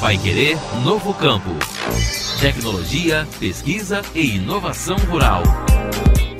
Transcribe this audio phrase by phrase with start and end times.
[0.00, 1.50] Vai Querer Novo Campo.
[2.38, 5.42] Tecnologia, pesquisa e inovação rural.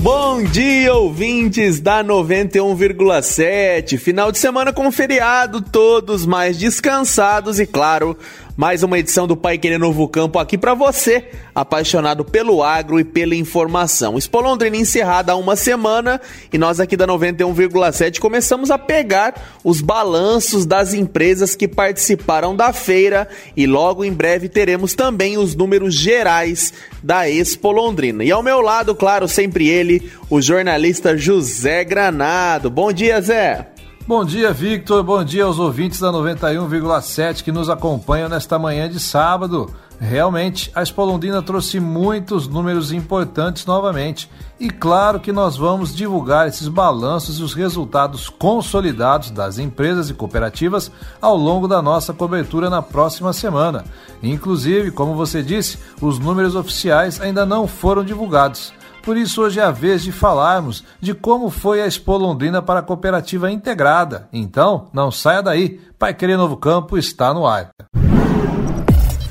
[0.03, 3.97] Bom dia, ouvintes da 91,7.
[3.97, 8.16] Final de semana com feriado, todos mais descansados e, claro,
[8.57, 13.05] mais uma edição do Pai Querer Novo Campo aqui para você, apaixonado pelo agro e
[13.05, 14.17] pela informação.
[14.17, 16.19] Expo Londrina encerrada há uma semana
[16.51, 22.73] e nós aqui da 91,7 começamos a pegar os balanços das empresas que participaram da
[22.73, 28.25] feira e logo em breve teremos também os números gerais da Expo Londrina.
[28.25, 32.70] E ao meu lado, claro, sempre ele, o jornalista José Granado.
[32.70, 33.76] Bom dia, Zé.
[34.09, 35.02] Bom dia, Victor.
[35.02, 39.69] Bom dia aos ouvintes da 91,7 que nos acompanham nesta manhã de sábado.
[39.98, 44.30] Realmente, a Expo Londrina trouxe muitos números importantes novamente.
[44.61, 50.14] E claro que nós vamos divulgar esses balanços e os resultados consolidados das empresas e
[50.14, 50.88] cooperativas
[51.20, 53.84] ao longo da nossa cobertura na próxima semana.
[54.23, 58.72] Inclusive, como você disse, os números oficiais ainda não foram divulgados.
[59.07, 62.81] Por isso, hoje é a vez de falarmos de como foi a Expo Londrina para
[62.81, 64.29] a cooperativa integrada.
[64.33, 67.71] Então, não saia daí, Pai Querer Novo Campo está no ar.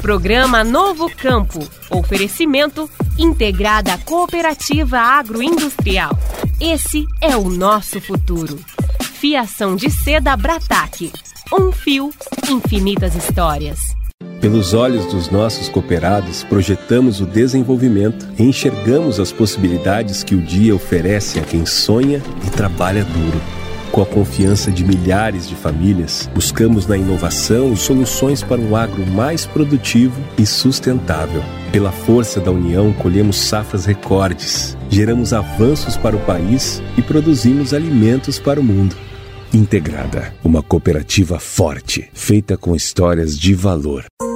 [0.02, 1.60] Programa Novo Campo.
[1.92, 6.12] Oferecimento Integrada Cooperativa Agroindustrial.
[6.62, 8.58] Esse é o nosso futuro.
[9.02, 11.12] Fiação de seda Brataque.
[11.52, 12.12] Um fio,
[12.50, 13.94] infinitas histórias.
[14.46, 20.76] Pelos olhos dos nossos cooperados, projetamos o desenvolvimento e enxergamos as possibilidades que o dia
[20.76, 23.42] oferece a quem sonha e trabalha duro.
[23.92, 29.48] Com a confiança de milhares de famílias, buscamos na inovação soluções para um agro mais
[29.48, 31.44] produtivo e sustentável.
[31.72, 38.38] Pela força da união, colhemos safras recordes, geramos avanços para o país e produzimos alimentos
[38.38, 38.96] para o mundo.
[39.52, 44.06] Integrada, uma cooperativa forte, feita com histórias de valor.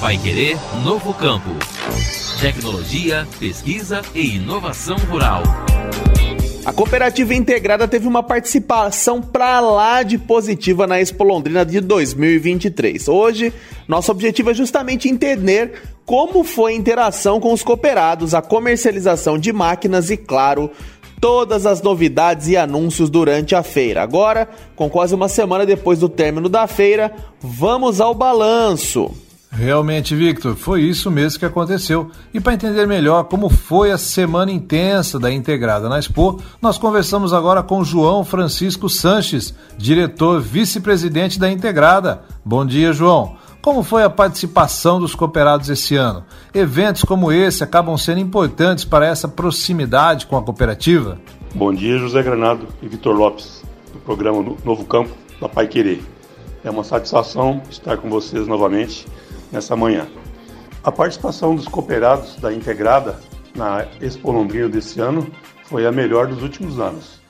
[0.00, 1.50] Vai Querer Novo Campo.
[2.40, 5.42] Tecnologia, pesquisa e inovação rural.
[6.64, 13.08] A cooperativa integrada teve uma participação para lá de positiva na Expo Londrina de 2023.
[13.08, 13.52] Hoje,
[13.86, 19.52] nosso objetivo é justamente entender como foi a interação com os cooperados, a comercialização de
[19.52, 20.70] máquinas e, claro,
[21.20, 24.02] todas as novidades e anúncios durante a feira.
[24.02, 29.14] Agora, com quase uma semana depois do término da feira, vamos ao balanço.
[29.52, 32.10] Realmente, Victor, foi isso mesmo que aconteceu.
[32.32, 37.32] E para entender melhor como foi a semana intensa da Integrada na Expo, nós conversamos
[37.32, 42.22] agora com João Francisco Sanches, diretor vice-presidente da Integrada.
[42.44, 43.36] Bom dia, João.
[43.60, 46.24] Como foi a participação dos cooperados esse ano?
[46.54, 51.18] Eventos como esse acabam sendo importantes para essa proximidade com a cooperativa?
[51.54, 53.62] Bom dia, José Granado e Vitor Lopes,
[53.92, 56.00] do programa Novo Campo da Pai Querer.
[56.62, 59.06] É uma satisfação estar com vocês novamente
[59.52, 60.06] nessa manhã.
[60.82, 63.18] A participação dos cooperados da Integrada
[63.54, 65.26] na Expo Londrina desse ano
[65.64, 67.20] foi a melhor dos últimos anos.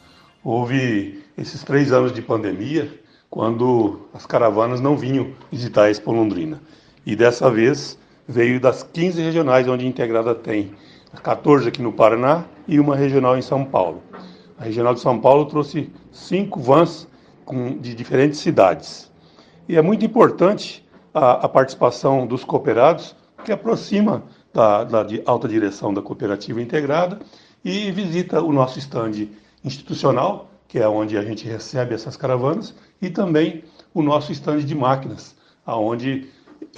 [0.45, 2.93] Houve esses três anos de pandemia,
[3.29, 6.61] quando as caravanas não vinham visitar a Expo Londrina.
[7.05, 7.99] E dessa vez
[8.29, 10.73] veio das 15 regionais onde a Integrada tem
[11.23, 14.03] 14 aqui no Paraná e uma regional em São Paulo.
[14.59, 17.09] A regional de São Paulo trouxe cinco vans
[17.45, 19.11] com, de diferentes cidades.
[19.69, 25.93] E é muito importante a, a participação dos cooperados, que aproxima da, da alta direção
[25.93, 27.19] da cooperativa integrada
[27.65, 29.31] e visita o nosso estande
[29.65, 34.75] institucional, que é onde a gente recebe essas caravanas, e também o nosso estande de
[34.75, 35.35] máquinas,
[35.67, 36.29] aonde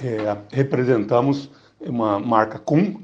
[0.01, 3.01] é, representamos uma marca CUM,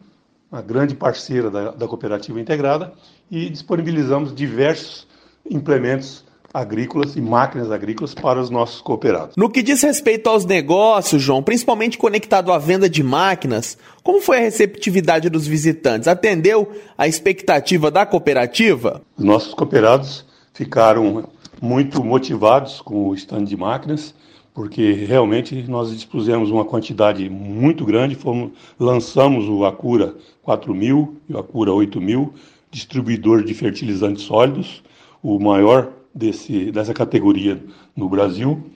[0.51, 2.93] uma grande parceira da, da cooperativa integrada,
[3.29, 5.07] e disponibilizamos diversos
[5.49, 9.35] implementos agrícolas e máquinas agrícolas para os nossos cooperados.
[9.35, 14.37] No que diz respeito aos negócios, João, principalmente conectado à venda de máquinas, como foi
[14.37, 16.07] a receptividade dos visitantes?
[16.07, 19.01] Atendeu a expectativa da cooperativa?
[19.17, 21.29] Os nossos cooperados ficaram
[21.61, 24.13] muito motivados com o stand de máquinas,
[24.53, 31.39] porque realmente nós dispusemos uma quantidade muito grande, fomos, lançamos o Acura 4000 e o
[31.39, 32.33] Acura 8000,
[32.71, 34.83] distribuidor de fertilizantes sólidos,
[35.23, 37.61] o maior desse, dessa categoria
[37.95, 38.71] no Brasil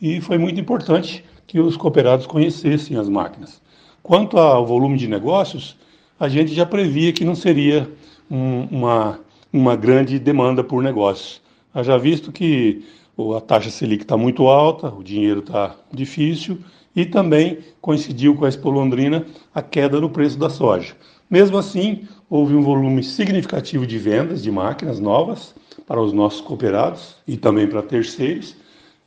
[0.00, 3.60] e foi muito importante que os cooperados conhecessem as máquinas.
[4.02, 5.76] Quanto ao volume de negócios,
[6.18, 7.90] a gente já previa que não seria
[8.30, 9.20] um, uma,
[9.52, 11.40] uma grande demanda por negócios.
[11.82, 12.84] Já visto que
[13.36, 16.58] a taxa Selic está muito alta, o dinheiro está difícil
[16.94, 20.94] e também coincidiu com a Expo Londrina a queda no preço da soja.
[21.30, 25.54] Mesmo assim, houve um volume significativo de vendas de máquinas novas
[25.86, 28.56] para os nossos cooperados e também para terceiros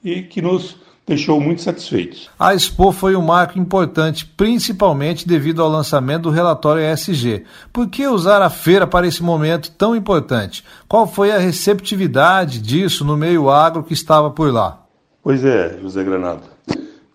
[0.03, 2.29] e que nos deixou muito satisfeitos.
[2.39, 7.43] A Expo foi um marco importante, principalmente devido ao lançamento do relatório ESG.
[7.73, 10.63] Por que usar a feira para esse momento tão importante?
[10.87, 14.83] Qual foi a receptividade disso no meio agro que estava por lá?
[15.23, 16.43] Pois é, José Granado.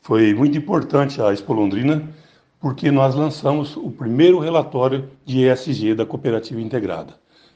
[0.03, 2.03] Foi muito importante a Expo Londrina
[2.67, 7.15] porque nós lançamos o primeiro relatório de ESG da Cooperativa Integrada.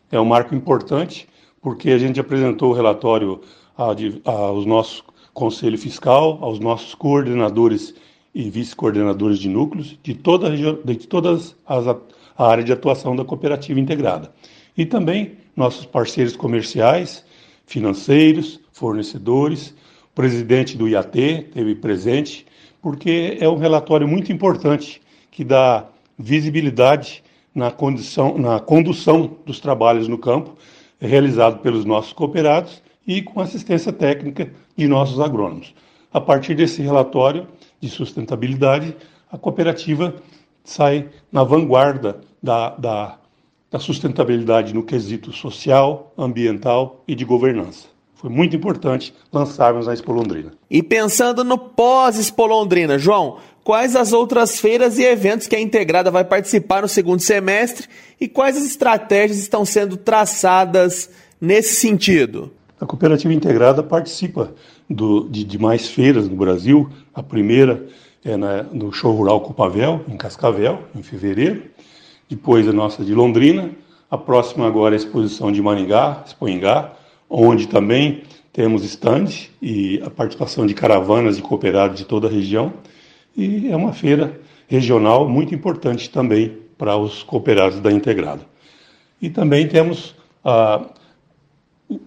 [0.09, 1.29] É um marco importante
[1.61, 3.41] porque a gente apresentou o relatório
[3.77, 5.03] aos nossos
[5.35, 7.93] Conselho Fiscal, aos nossos coordenadores
[8.33, 13.81] e vice-coordenadores de núcleos de, toda, de todas as a área de atuação da cooperativa
[13.81, 14.33] integrada.
[14.79, 17.25] E também nossos parceiros comerciais,
[17.67, 19.75] financeiros, fornecedores,
[20.05, 22.47] o presidente do IAT teve presente,
[22.81, 25.00] porque é um relatório muito importante
[25.31, 25.87] que dá
[26.19, 27.23] visibilidade
[27.55, 30.56] na, condição, na condução dos trabalhos no campo,
[31.00, 35.75] realizado pelos nossos cooperados e com assistência técnica de nossos agrônomos.
[36.12, 37.47] A partir desse relatório
[37.81, 38.97] de sustentabilidade,
[39.31, 40.15] a cooperativa
[40.65, 43.19] sai na vanguarda da, da,
[43.71, 47.88] da sustentabilidade no quesito social, ambiental e de governança.
[48.21, 50.53] Foi muito importante lançarmos a Expo Londrina.
[50.71, 56.11] E pensando no pós-Expo Londrina, João, quais as outras feiras e eventos que a Integrada
[56.11, 57.89] vai participar no segundo semestre
[58.21, 61.09] e quais as estratégias estão sendo traçadas
[61.41, 62.53] nesse sentido?
[62.79, 64.53] A cooperativa integrada participa
[64.89, 66.91] do, de, de, mais feiras no Brasil.
[67.15, 67.87] A primeira
[68.23, 71.63] é na, no Show Rural Copavel, em Cascavel, em fevereiro.
[72.29, 73.71] Depois a nossa de Londrina.
[74.11, 76.97] A próxima agora é a exposição de Maringá, Expoingá,
[77.31, 78.23] onde também
[78.53, 82.73] temos stand e a participação de caravanas e cooperados de toda a região.
[83.37, 88.44] E é uma feira regional muito importante também para os cooperados da Integrada.
[89.23, 90.85] E também temos a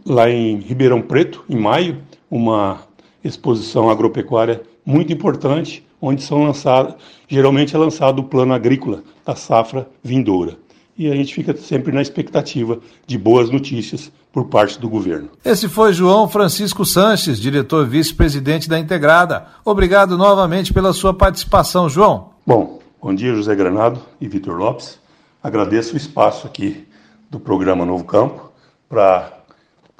[0.05, 2.81] lá em Ribeirão Preto, em maio, uma
[3.23, 6.95] exposição agropecuária muito importante, onde são lançados,
[7.27, 10.57] geralmente é lançado o plano agrícola da safra vindoura.
[10.97, 15.29] E a gente fica sempre na expectativa de boas notícias por parte do governo.
[15.43, 19.47] Esse foi João Francisco Sanches, diretor vice-presidente da Integrada.
[19.63, 22.29] Obrigado novamente pela sua participação, João.
[22.45, 24.99] Bom, bom dia, José Granado e Vitor Lopes.
[25.41, 26.87] Agradeço o espaço aqui
[27.29, 28.51] do programa Novo Campo
[28.87, 29.33] para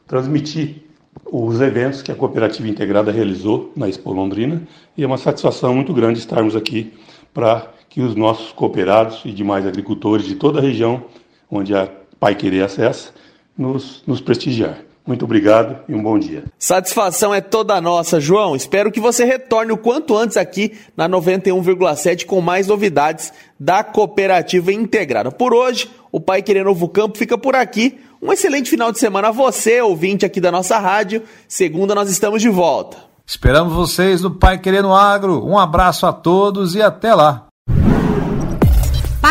[0.08, 0.84] transmitir
[1.32, 4.62] os eventos que a Cooperativa Integrada realizou na Expo Londrina
[4.96, 6.94] e é uma satisfação muito grande estarmos aqui
[7.34, 11.04] para que os nossos cooperados e demais agricultores de toda a região
[11.50, 11.88] onde a
[12.20, 13.12] Pai Querer acessa
[13.56, 14.80] nos, nos prestigiar.
[15.06, 16.46] Muito obrigado e um bom dia.
[16.58, 18.56] Satisfação é toda nossa, João.
[18.56, 24.74] Espero que você retorne o quanto antes aqui na 91,7 com mais novidades da Cooperativa
[24.74, 25.32] Integrada.
[25.32, 28.00] Por hoje, o Pai Querer Novo Campo fica por aqui.
[28.20, 31.22] Um excelente final de semana a você, ouvinte aqui da nossa rádio.
[31.48, 32.98] Segunda nós estamos de volta.
[33.24, 35.46] Esperamos vocês no Pai Querer no Agro.
[35.46, 37.53] Um abraço a todos e até lá.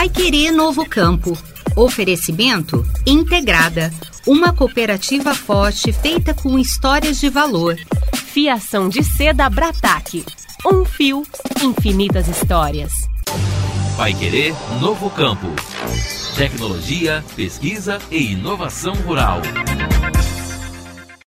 [0.03, 1.39] Pai Querer Novo Campo.
[1.77, 3.93] Oferecimento Integrada,
[4.27, 7.77] uma cooperativa forte feita com histórias de valor.
[8.13, 10.25] Fiação de seda Brataque.
[10.67, 11.23] Um fio,
[11.63, 13.09] infinitas histórias.
[13.97, 15.47] Pai Querer Novo Campo.
[16.37, 19.41] Tecnologia, pesquisa e inovação rural.